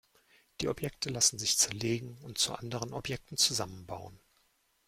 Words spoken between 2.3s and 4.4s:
zu anderen Objekten zusammenbauen.